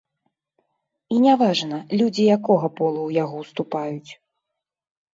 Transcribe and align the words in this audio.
І 1.15 1.19
не 1.25 1.35
важна, 1.43 1.77
людзі 2.01 2.23
якога 2.39 2.67
полу 2.83 2.99
ў 3.05 3.11
яго 3.23 3.35
ўступаюць. 3.45 4.11